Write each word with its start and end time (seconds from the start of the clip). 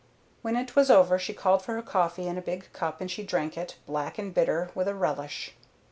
When 0.41 0.55
it 0.55 0.75
was 0.75 0.89
over 0.89 1.19
she 1.19 1.31
called 1.31 1.61
for 1.61 1.75
her 1.75 1.83
coffee 1.83 2.25
in 2.27 2.35
a 2.35 2.41
big 2.41 2.73
cup, 2.73 3.01
and 3.01 3.11
she 3.11 3.21
drank 3.21 3.55
it, 3.55 3.75
black 3.85 4.17
and 4.17 4.33
bitter, 4.33 4.71
with 4.73 4.87
a 4.87 4.95
relish. 4.95 5.53